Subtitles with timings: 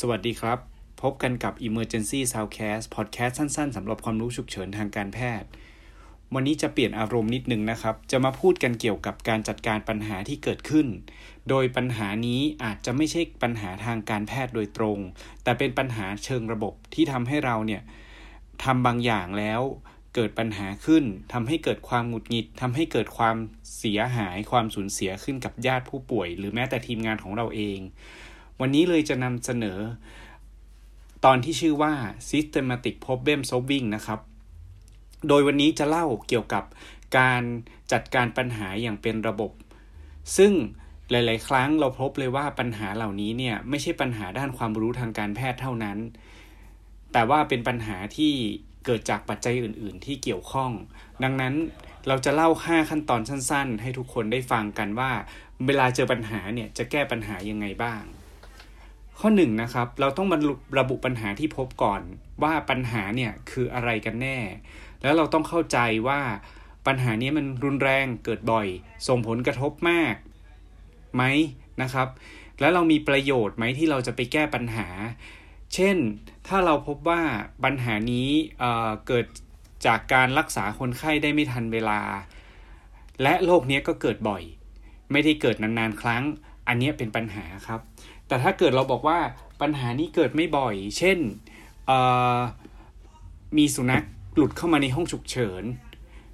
[0.00, 0.58] สวัสดีครับ
[1.02, 5.48] พบกันกับ Emergency Soundcast Podcast สั้นๆสำหรับความรู้ฉุกเฉินทางการแพทย์
[6.34, 10.86] วันนี้จะเปลี่ยนอารมณ์นิดนึงนะครับ จะมาพูดกันเกี่ยวกับการจัดการปัญหาที่เกิดขึ้น
[11.48, 14.98] โดยปัญหานี้อาจจะไม่ใช่ปัญหาทางการแพทย์โดยตรง
[15.42, 17.82] แต่เป็นปัญหาเชิงระบบที่ทำให้เราเนี่ย
[18.64, 19.60] ทำบางอย่างแล้ว
[20.14, 23.36] เกิดปัญหาขึ้นทำให้เกิดความหงุดหงิดทำให้เกิดความ
[23.78, 27.80] เสียหาย ความสูญเสียขึ้นกับญาติผู้ป่วย หรือแม้แต่ทีมงานของเราเอง
[28.64, 29.78] วันนี้เลยจะนำเสนอ
[31.24, 31.92] ตอนที่ชื่อว่า
[32.30, 34.20] systematic problem solving นะครับ
[35.28, 36.64] โดยวันนี้จะเล่าเกี่ยวกับ
[37.18, 37.42] การ
[37.92, 39.52] จัดการปัญหาอย่างเป็นระบบ
[40.36, 40.52] ซึ่ง
[41.10, 45.98] หลาย ๆ ครั้งเราพบเลยว่าปัญหาเหล่านี้เนี่ยไม่ใช่ปัญหาด้านความรู้ทางการแพทย์เท่านั้น
[47.12, 48.32] แต่ว่าเป็นปัญหาที่
[48.84, 50.70] เกิดจากปัจจัยอื่น ๆ ที่เกี่ยวข้อง
[51.22, 51.54] ดังนั้น
[52.08, 55.10] เราจะเล่า 5 ขั้นตอนสั้น ๆ ให้ทุกคนได้ฟังกันว่า
[55.66, 58.02] เวลาเจอปัญหาเนี่ยจะแก้ปัญหายังไงบ้าง
[59.24, 62.02] ข้อหนึ่งนะครับเราต้องบรรลุระบุปัญหาที่พบก่อน
[62.42, 64.38] ว่าปัญหาเนี่ยคืออะไรกันแน่
[65.02, 66.20] แล้วเราต้องเข้าใจว่า
[66.86, 68.66] ปัญหานี้มันรุนแรงเกิดบ่อย
[69.08, 70.14] ส่งผลกระทบมาก
[71.14, 71.22] ไหม
[71.82, 72.08] นะครับ
[72.60, 74.86] แล้วเรามีประโยชน์ไหมที่เราจะไปแก้ปัญหา
[75.74, 75.96] เช่น
[76.48, 77.22] ถ้าเราพบว่า
[77.64, 79.26] ปัญหานี้เเกิด
[79.86, 82.00] จากการรักษาคนไข้ได้ไม่ทันเวลา
[83.22, 84.42] และโรคนี้ก็เกิดบ่อย
[85.12, 86.22] ไม่ได้เกิดนานๆครั้ง
[86.68, 87.80] อันนี้เป็นปัญหาครับ
[88.32, 89.18] แต่ถ้าเกิดเราบอกว่า
[89.62, 91.18] ปัญหานี้เกิดไม่บ่อย เช่น
[93.56, 94.04] มีสุนัข
[94.36, 95.64] หลุดเข้ามาในห้องฉุกเฉิน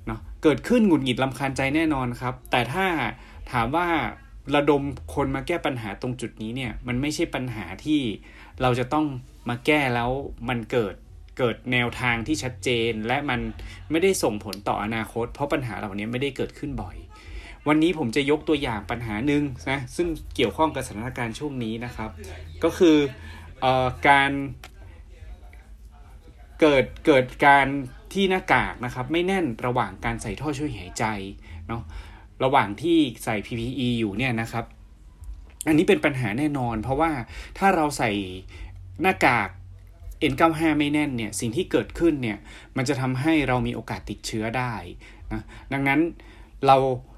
[0.06, 2.86] เนาะเกิดขึ้นหงุดหงิดลำคาญใจแน่นอนครับ แต่ถ้า
[3.52, 3.86] ถามว่า
[4.54, 4.82] ระดม
[5.14, 8.00] คนมาแก้ปัญหาตรงจุดนี้เนี่ยมันไม่ใช่ปัญหาที่
[8.62, 9.06] เราจะต้อง
[9.48, 10.10] มาแก้แล้ว
[10.48, 10.94] มันเกิด
[11.38, 13.40] เกิดแนวทางที่ชัดเจน และมัน
[13.90, 16.96] ไม่ได้ส่งผลต่ออนาคต เพราะปัญหาเหล่านี้ไม่ได้เกิดขึ้นบ่อย
[17.68, 22.10] วันนี้ผมจะยกตัวอย่างปัญหาหนึ่งนะซึ่งเกี่ยวข้องกับสถานการณ์ช่วงนี้นะครับ
[22.64, 22.96] ก็คือ
[23.64, 23.66] อ
[24.08, 24.30] การ
[26.60, 27.66] เกิดเกิดการ
[28.12, 31.04] ที่หน้ากากนะครับ ไม่แน่นระหว่างการใส่ท่อช่วยหายใจ
[31.68, 31.82] เนาะ
[32.44, 34.64] ระหว่างที่ใส่ PPE อยู่เนี่ยนะครับ
[35.66, 37.10] อันนี้เป็นปัญหาแน่นอน เพราะว่า
[37.58, 38.10] ถ้าเราใส่
[39.02, 39.48] หน้ากาก
[40.32, 42.38] N95 ไม่แน่นเนี่ยสิ่งที่เกิดขึ้นเนี่ย
[42.76, 44.74] มันจะทำให้เรามีโอกาสติดเชื้อได้
[45.32, 45.42] นะ
[45.72, 46.00] ดังนั้น
[46.66, 46.76] เรา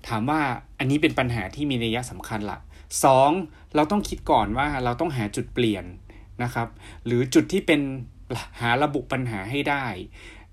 [0.08, 0.40] ถามว่า
[0.78, 2.58] อันนี้เป็นปัญหาที่มีนัยสำคัญละ
[3.04, 3.30] สอง
[3.74, 5.84] เราต้องคิดก่อนว่าเราต้องหาจุดเปลี่ยน
[6.42, 6.68] นะครับ
[7.06, 7.80] หรือจุดที่เป็น
[8.60, 9.86] หาระบุปัญหาให้ได้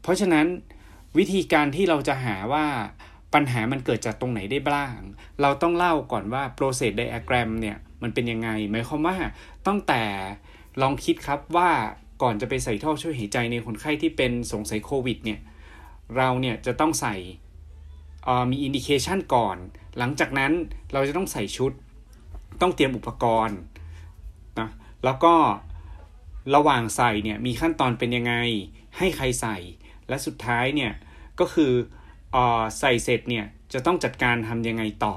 [0.02, 0.46] เพราะฉะนั้น
[1.18, 2.66] วิธีการที่เราจะหาว่า
[3.34, 4.98] ปัญหามันเกิดจากตรงไหนได้บ้าง
[5.42, 9.16] เราต้องเล่าก่อนว่า process diagram เนี่ยมันเป็นยังไง หมายความว่า
[9.68, 10.04] ตั้งแต่
[10.82, 11.70] ลองคิดครับว่า
[12.22, 15.40] ก่อนจะไปใส่ท่อช่วยหายใจในคนไข้ที่เป็นสงสัยโควิดเนี่ย
[16.18, 17.16] เราเนี่ยจะต้องใส่
[18.52, 19.58] มี indication ก่อน
[19.98, 20.52] หลังจากนั้น
[20.94, 21.72] เราจะต้องใส่ชุด
[22.62, 23.60] ต้องเตรียมอุปกรณ์
[24.60, 24.70] นะ
[25.06, 25.34] แล้วก็
[26.56, 28.34] ระหว่างใส่เนี่ยมีขั้นตอนเป็นยังไง
[28.98, 29.58] ให้ใครใส่
[30.10, 30.92] และสุดท้ายเนี่ย
[31.40, 31.72] ก็คือ
[32.36, 32.38] อ
[32.80, 35.16] ใส่เสร็จเนี่ยจะต้องจัดการทำยังไงต่อ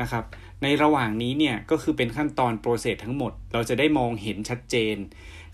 [0.00, 0.24] นะครับ
[0.62, 4.96] ในระหว่างนี้เนี่ยก็คือเป็นขั้นตอนโปรเซสทั้งหมด เราจะได้มองเห็นชัดเจน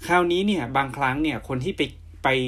[0.06, 1.82] คราวนี้เนี่ยบางครั้งเนี่ยคนที่ไป
[2.28, 2.38] ไป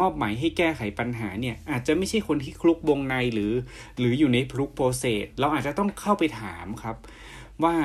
[0.00, 3.52] มอบหมายให้แก้ไขปัญหาเนี่ย อาจจะไม่ใช่คนที่คลุกวงในหรือ
[3.98, 6.96] หรืออยู่ในพลุกโปรเซสเราอาจจะต้องเข้าไปถามครับ
[7.64, 7.76] ว่า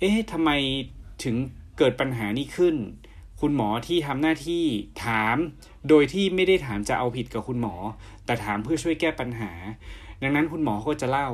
[0.00, 0.50] เอ๊ะทำไม
[1.24, 1.36] ถึง
[1.78, 2.76] เกิดปัญหานี้ขึ้น
[3.40, 4.64] คุณหมอที่ทำหน้าที่
[5.04, 5.36] ถาม
[5.88, 7.74] โดยที่ไม่ได้ถามจะเอาผิดกับคุณหมอ
[8.24, 9.52] แต่ถามเพื่อช่วยแก้ปัญหา
[10.22, 11.28] ดังนั้นคุณหมอก็จะเล่า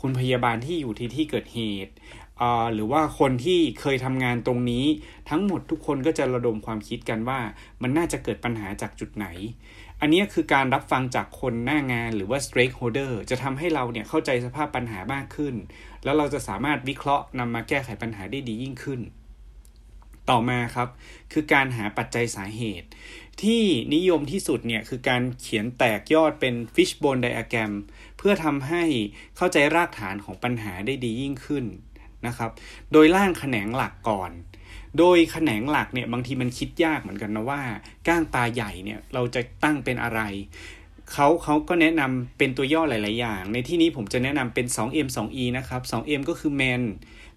[0.00, 1.92] คุณพยาบาลที่อยู่ที่ที่เกิดเหตุ
[2.74, 4.84] หรือว่าคนที่เคยทำงานตรงนี้
[5.30, 7.40] ทั้งหมดทุกคนก็จะระดมความคิดกันว่า
[7.82, 9.26] มันน่าจะเกิดปัญหาจากจุดไหน
[10.00, 15.54] อันนี้คือการรับฟังจากคนหน้างานหรือว่า stakeholder จะทำให้เราเนี่ยเข้าใจสภาพปัญหามากขึ้น
[16.04, 19.00] แล้วเราจะสามารถวิเคราะห์นำมาแก้ไขปัญหาได้ดียิ่งขึ้น
[20.30, 20.88] ต่อมาครับ
[21.32, 22.88] คือการหาปัจจัยสาเหตุ
[23.42, 23.62] ที่
[23.94, 27.72] นิยมที่สุดเนี่ยคือการเขียนแตกยอดเป็น fishbone diagram
[28.18, 28.84] เพื่อทำให้
[29.36, 31.64] เข้าใจรากฐานของปัญหาได้ดียิ่งขึ้น
[32.26, 32.50] นะครับ
[32.92, 34.30] โดยร่างแขนงหลักก่อน
[34.98, 37.62] โดยแขนงหลักเนี่ยบางทีมันคิดยากเหมือนกันนะว่า
[38.08, 40.20] ก้างตาใหญ่เนี่ยเราจะตั้งเป็นอะไร
[41.12, 46.82] เขาเขาก็แนะนำเป็นตัวย่อหลาย ๆ อย่าง ในที่นี้ผมจะแนะนำเป็น 2M 2E นะครับ 2M ก็คือ man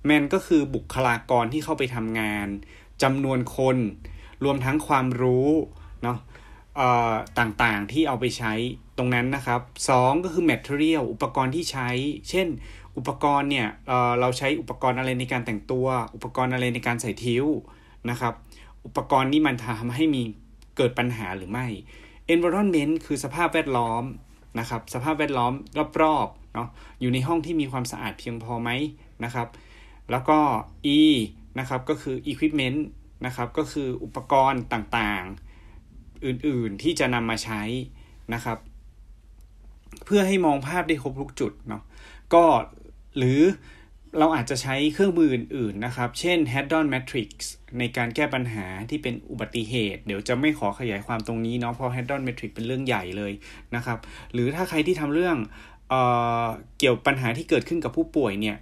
[0.09, 2.47] man ก็คือบุคลากรที่เข้าไปทำงาน
[3.03, 3.77] จำนวนคน
[4.43, 5.49] รวมทั้งความรู้
[6.03, 6.17] เนาะ
[7.39, 8.53] ต่างๆที่เอาไปใช้
[8.97, 9.61] ตรงนั้นนะครับ
[9.93, 11.89] 2 ก็คือ material อุปกรณ์ที่ใช้
[12.29, 12.47] เช่น
[12.97, 17.45] อุปกรณ์เนี่ยเเราใช้อุปกรณ์อะไรในการแต่งตัว อุปกรณ์อะไรในการใส่ทิ้ว
[18.09, 18.33] นะครับ
[18.85, 20.21] อุปกรณ์นี้มันทำให้มี
[20.77, 21.67] เกิดปัญหาหรือไม่
[22.33, 24.03] environment คือสภาพแวดล้อม
[24.59, 25.53] นะครับ สภาพแวดล้อม
[26.01, 26.67] รอบๆเนาะ
[27.01, 28.69] อยู่ในห้องที่มีความสะอาดเพียงพอไหม
[29.23, 29.47] นะครับ
[30.11, 30.39] แล้วก็
[30.97, 30.99] e
[31.59, 32.79] นะครับก็คือ equipment
[33.25, 37.61] นะครับก็คืออุปกรณ์ต่างๆ อื่นๆที่จะนำมาใช้
[38.33, 38.57] นะครับ
[40.05, 41.83] เพื่อให้มองภาพได้ครบทุกจุดเนาะ
[42.33, 42.43] ก็
[43.17, 43.41] หรือ
[44.19, 47.29] เราอาจจะใช้เครื่องมืออื่นๆนะครับ เช่น Haddon Matrix
[47.79, 53.33] ในการแก้ปัญหาที่เป็นอุบัติเหตุ เดี๋ยวจะไม่ขอขยายความตรงนี้เนาะ เพราะ Haddon Matrix เป็นเรื่องใหญ่เลย
[53.75, 53.99] นะครับ
[54.33, 55.37] หรือถ้าใครที่ทำเรื่อง
[55.89, 55.95] เอ
[56.43, 56.47] อ
[56.79, 58.57] เกี่ยวปัญหาที่เกิดขึ้นกับผู้ป่วยเนี่ย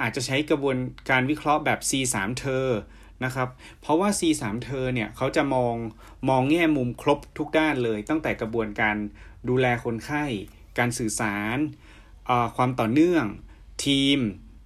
[0.00, 0.76] อาจจะใช้กระบวน
[1.10, 2.66] การวิเคราะห์แบบ C3 เธอ
[3.24, 3.48] นะครับ
[3.80, 5.74] เพราะว่า C3 เธอเนี่ยเขาจะมอง
[6.28, 8.96] มองแง่มุมครบทุกด้านเลย ตั้งแต่กระบวนการ
[9.48, 10.24] ดูแลคนไข้
[10.78, 11.58] การสื่อสาร
[12.56, 13.24] ความต่อเนื่อง
[13.84, 14.18] ทีม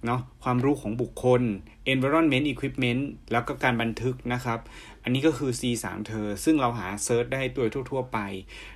[0.05, 1.41] เนาะความรู้ของบุคคล
[1.93, 4.59] environment equipment แล้วก็การบันทึกนะครับ
[5.03, 8.19] อันนี้ก็คือ C3 เธอ ซึ่งเราหา search ได้ตัวทั่ว ๆ ไป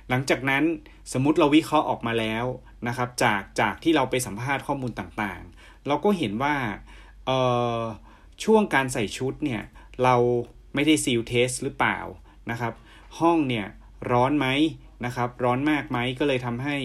[0.08, 0.64] หลังจากนั้น
[1.12, 2.44] สมมติเราวิเคราะห์ออกมาแล้ว
[2.88, 6.54] นะครับ จากจากที่เราไปสัมภาษณ์ข้อมูลต่างๆ เราก็เห็นว่า
[8.44, 9.62] ช่วงการใส่ชุดเนี่ย
[10.04, 10.16] เรา
[10.74, 11.98] ไม่ได้ seal test หรือเปล่า
[12.50, 12.74] นะครับ
[13.20, 13.66] ห้องเนี่ย
[14.12, 14.46] ร้อนไหม
[15.04, 16.76] นะครับ ร้อนมากไหมก็เลยทำให้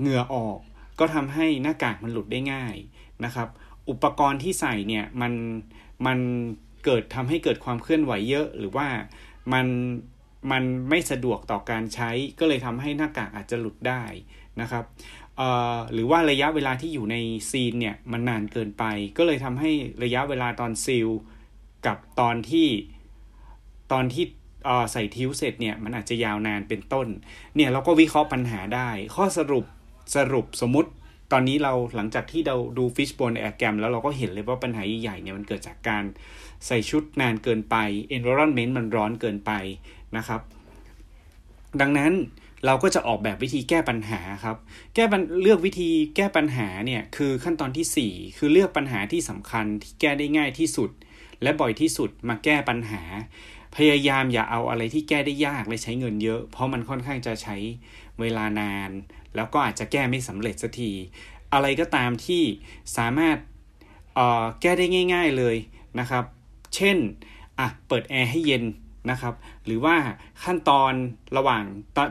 [0.00, 0.58] เหงื่อออก
[0.98, 2.76] ก็ทำให้หน้ากากมันหลุดได้ง่าย
[3.24, 3.48] นะครับ
[3.90, 5.32] อุปกรณ์ที่ใส่เนี่ยมัน
[6.06, 6.18] มัน
[6.84, 8.88] เกิดทำให้เกิดความเคลื่อนไหวเยอะ หรือว่า
[9.52, 9.66] มัน
[10.50, 14.02] มันไม่สะดวกต่อการใช้ก็เลยทำให้หน้ากากอาจจะหลุดได้
[14.60, 14.84] นะครับ
[15.92, 17.16] หรือว่าระยะเวลาที่อยู่ใน
[17.50, 18.84] ซีนเนี่ยมันนานเกินไป
[19.16, 19.70] ก็เลยทำให้
[20.04, 21.08] ระยะเวลาตอนซีล
[21.86, 22.68] กับตอนที่
[23.92, 24.24] ตอนที่
[24.92, 27.06] ใส่ทิวเสร็จเนี่ยมันอาจจะยาวนานเป็นต้น
[27.56, 29.64] เนี่ยเราก็วิเคราะห์ปัญหาได้ ข้อสรุป
[30.14, 30.90] สรุปสมมติ
[31.32, 36.04] ตอนนี้เราหลังจากที่เราดู Fishbone Diagram แล้วเราก็เห็นเลยว่าปัญหาใหญ่ๆเนี่ยมันเกิดจากการ
[36.66, 37.76] ใส่ชุดนานเกินไป
[38.16, 39.52] environment มันร้อนเกินไป
[40.16, 40.40] นะครับ
[41.80, 42.12] ดังนั้น
[42.66, 44.56] เราก็จะออกแบบวิธีแก้ปัญหาครับ
[44.94, 45.04] แก้
[45.42, 50.90] เลือกวิธีแก้ปัญหาเนี่ยคือขั้นตอนที่ 4 คือเลือกปัญหาที่สำคัญที่แก้ได้ง่ายที่สุด
[51.42, 53.02] และบ่อยที่สุดมาแก้ปัญหา
[53.76, 57.56] พยายามอย่าเอาอะไรที่แก้ได้ยากและใช้เงินเยอะ เพราะมันค่อนข้างจะใช้
[58.20, 58.90] เวลานาน
[59.36, 60.92] แล้วก็อาจจะแก้ไม่สำเร็จสักที
[61.52, 62.42] อะไรก็ตามที่
[62.96, 63.36] สามารถ
[64.60, 65.56] แก้ได้ง่าย ๆเลย
[66.00, 66.24] นะครับ
[66.74, 66.96] เช่น
[67.58, 68.64] อะเปิดแอร์ให้เย็น
[69.10, 69.34] นะครับ
[69.64, 69.96] หรือว่า
[70.44, 70.92] ขั้นตอน
[71.36, 71.62] ระหว่าง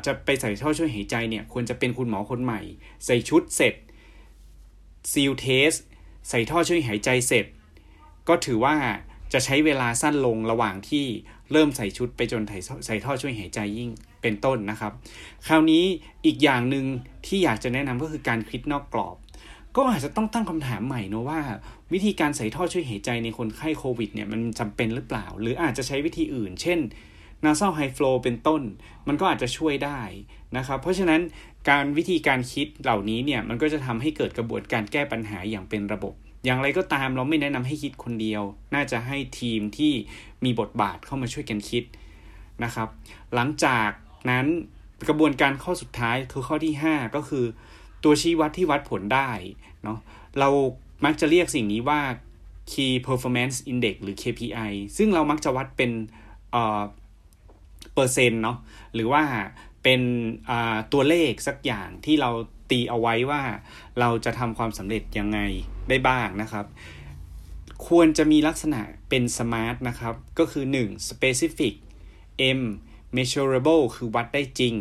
[0.05, 2.61] จะไปใส่ท่อช่วยหายใจเนี่ยควรจะเป็นคุณหมอคนใหม่
[3.05, 3.73] ใส่ชุดเสร็จ
[5.11, 5.71] ซีลเทส
[6.29, 7.45] ใส่ท่อช่วยหายใจเสร็จ
[8.27, 8.75] ก็ถือว่า
[9.33, 11.05] จะใช้เวลาสั้นลงระหว่างที่
[11.51, 12.43] เริ่มใส่ชุดไปจน
[12.85, 13.89] ใส่ท่อช่วยหายใจยิ่ง
[14.21, 14.91] เป็นต้นนะครับ
[15.47, 15.83] คราวนี้
[16.25, 16.85] อีกอย่างหนึ่ง
[17.25, 19.15] ที่อยากจะแนะนำก็คือการคิดนอกกรอบ
[19.75, 21.39] ก็อาจจะต้องตั้งคำถามใหม่นะว่า
[21.93, 26.79] วิธีการใส่ท่อช่วยหายใจในคนไข้โควิดเนี่ยมันจำเป็นหรือเปล่า หรืออาจจะใช้วิธีอื่น เช่น
[27.45, 28.61] nasal high flow เป็นต้น
[29.07, 30.01] มันก็อาจจะช่วยได้
[30.57, 31.21] นะครับ เพราะฉะนั้น
[31.69, 36.13] การวิธีการคิดเหล่านี้เนี่ยมันก็จะทำให้เกิดกระบวนการแก้ปัญหาอย่างเป็นระบบ
[36.47, 39.93] อย่างไรก็ตามเราไม่แนะนำให้คิดคนเดียว น่าจะให้ทีมที่
[40.45, 41.83] มีบทบาทเข้ามาช่วยกันคิด
[42.63, 42.87] นะครับ
[43.35, 43.89] หลังจาก
[44.29, 44.45] นั้น
[45.07, 47.45] กระบวนการข้อสุดท้ายคือข้อที่ 5 ก็คือ
[48.03, 49.29] ตัวชี้วัดที่วัดผลได้
[49.83, 49.99] เนาะ
[50.39, 50.49] เรา
[51.05, 52.01] มักจะเรียกสิ่งนี้ว่า
[52.71, 55.91] Key Performance Index หรือ KPI ซึ่งเรามักจะวัดเป็น
[57.93, 58.57] เปอร์เซ็นต์เนาะ
[58.93, 59.23] หรือว่า
[59.83, 60.01] เป็น
[60.93, 62.31] ตัวเลขสักอย่างที่เรา
[62.71, 63.41] ตีเอาไว้ว่า
[63.99, 65.39] เราจะทำความสำเร็จยังไง
[65.89, 66.65] ได้บ้างนะครับ
[67.87, 71.09] ควรจะมีลักษณะเป็น smart นะครับ ก็คือ 1.
[71.09, 71.73] specific
[72.59, 72.61] M
[73.15, 74.75] measurable คือวัดได้จริง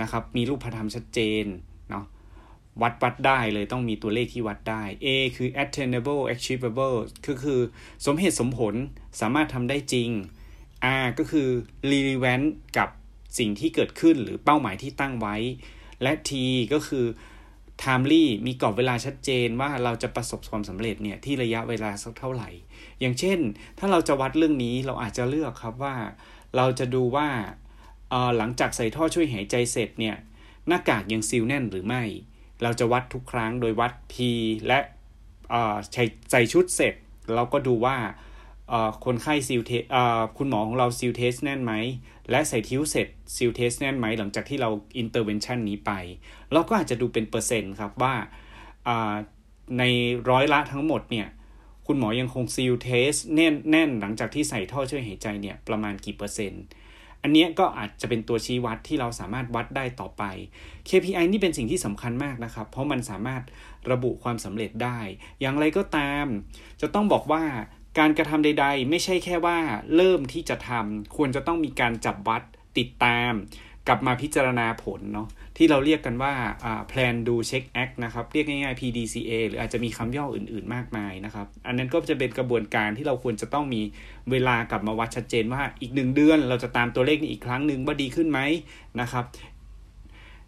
[0.00, 1.44] นะครับ มีรูปธรรมชัดเจน
[1.90, 2.04] เนาะ
[2.82, 5.06] วัดวัดได้เลยต้องมีตัวเลขที่วัดได้ A
[5.36, 6.96] คือ attainable achievable
[7.26, 7.60] ก็คือ
[8.06, 8.74] สมเหตุสมผล
[9.20, 10.10] สามารถทำได้จริง
[11.02, 11.48] R ก็คือ
[11.90, 12.46] relevant
[12.78, 12.88] กับ
[13.38, 15.36] สิ่งที่เกิดขึ้นหรือเป้าหมายที่ตั้งไว้
[16.02, 16.30] และ T
[16.72, 17.04] ก็คือ
[17.82, 22.50] timely มีกรอบเวลาชัดเจนว่าเราจะประสบความสำเร็จเนี่ยที่ระยะเวลาสักเท่าไหร่
[23.00, 23.38] อย่างเช่น
[23.78, 25.96] ถ้าเราจะวัดเรื่องนี้เราอาจจะเลือกครับว่า
[26.56, 27.28] เราจะดูว่า
[28.36, 30.16] หลังจากใส่ท่อช่วยหายใจเสร็จเนี่ย
[30.68, 32.02] หน้ากากยัง seal แน่นหรือไม่
[32.62, 34.14] เราจะวัดทุกครั้งโดยวัด P
[34.66, 34.78] และ
[36.30, 36.94] ใส่ชุดเสร็จ
[37.34, 37.96] เราก็ดูว่า
[39.04, 39.84] คนไข้ seal test
[40.38, 41.72] คุณหมอของเรา seal test แน่นไหม
[42.30, 45.92] และใส่ tube เสร็จ seal test แน่นไหม หลังจากที่เรา intervention นี้ไป
[46.52, 48.14] เราก็อาจจะดูเป็นเปอร์เซ็นต์ครับว่า
[49.78, 49.82] ใน
[50.30, 51.28] ร้อยละทั้งหมดเนี่ย
[51.86, 56.62] คุณหมอยังคง seal test แน่นแน่นหลังจากที่ใส่ท่อช่วยหายใจเนี่ยประมาณกี่เปอร์เซ็นต์
[57.22, 60.22] อันนี้ก็อาจจะเป็นตัวชี้วัดที่เราสามารถวัดได้ต่อไป
[60.88, 63.42] KPI นี่เป็นสิ่งที่สำคัญมากนะครับ เพราะมันสามารถ
[63.90, 64.98] ระบุความสำเร็จได้
[65.40, 66.26] อย่างไรก็ตาม
[66.80, 67.42] จะต้องบอกว่า
[67.98, 69.58] การกระทำใด ๆ ไม่ใช่แค่ว่า
[69.96, 72.42] เริ่มที่จะทำควรจะต้องมีการจับวัด
[72.78, 73.32] ติดตาม
[73.88, 76.32] กลับมาพิจารณาผลเนาะที่เราเรียกกันว่า
[76.90, 83.82] plan do check act นะครับเรียกง่ายๆ PDCA หรืออาจจะมีคำย่ออื่นๆมากมายนะครับ อันนั้นก็จะเป็นกระบวนการที่เราควรจะต้องมี
[84.30, 88.40] เวลากลับมาวัดชัดเจนว่าอีกหนึ่งเดือน เราจะตามตัวเลขนี้อีกครั้งหนึ่งว่าดีขึ้นไหม
[89.00, 89.24] นะครับ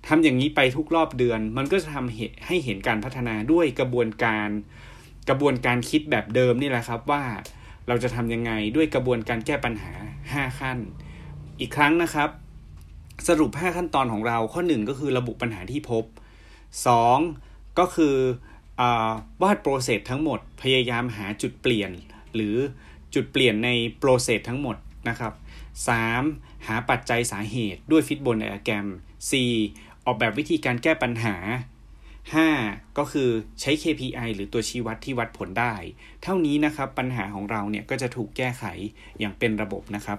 [0.08, 4.48] ทำอย่างนี้ไปทุกรอบเดือน มันก็จะทำให้เห็นการพัฒนาด้วยกระบวนการ
[5.28, 7.22] กระบวนการคิดแบบเดิมนี่แหละครับว่า
[7.88, 9.92] เราจะทำยังไงด้วยกระบวนการแก้ปัญหา
[10.28, 10.78] 5 ขั้น
[11.60, 12.30] อีกครั้งนะครับ
[13.28, 16.04] สรุป 5 ขั้นตอนของเราข้อ 1 ก็คือระบุปัญหาที่พบ
[16.90, 18.16] 2 ก็คือ
[18.80, 18.82] อ
[19.42, 21.90] วาดโปรเซสทั้งหมด พยายามหาจุดเปลี่ยน
[22.34, 22.56] หรือ
[23.14, 24.76] จุดเปลี่ยนในโปรเซสทั้งหมด
[25.08, 25.32] นะครับ
[26.00, 26.66] 3.
[26.66, 28.86] หาปัจจัยสาเหตุด้วยฟิตบนไดอะแกรม
[29.46, 30.04] 4.
[30.04, 31.36] ออกแบบวิธีการแก้ปัญหา
[32.32, 32.98] 5.
[32.98, 35.74] ก็คือใช้ KPI หรือตัวชี้วัดที่วัดผลได้
[36.22, 38.64] เท่านี้นะครับปัญหาของเราเนี่ยก็จะถูกแก้ไข
[39.18, 40.18] อย่างเป็นระบบนะครับ